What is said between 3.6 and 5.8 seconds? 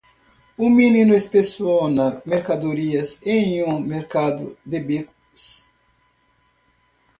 um mercado de becos.